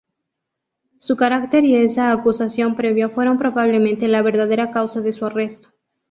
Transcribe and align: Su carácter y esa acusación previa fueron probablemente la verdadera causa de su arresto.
Su 0.97 1.15
carácter 1.15 1.63
y 1.63 1.75
esa 1.75 2.11
acusación 2.11 2.75
previa 2.75 3.09
fueron 3.09 3.37
probablemente 3.37 4.07
la 4.07 4.23
verdadera 4.23 4.71
causa 4.71 5.01
de 5.01 5.13
su 5.13 5.27
arresto. 5.27 5.69